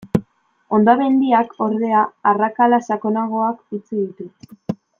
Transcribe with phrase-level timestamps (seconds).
[0.77, 2.01] Hondamendiak, ordea,
[2.31, 4.31] arrakala sakonagoak utzi ditu.